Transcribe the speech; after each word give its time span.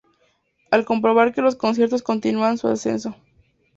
al 0.71 0.83
comprobar 0.83 1.31
que 1.31 1.43
los 1.43 1.55
conciertos 1.55 2.01
continúan 2.01 2.57
su 2.57 2.67
ascenso 2.67 3.15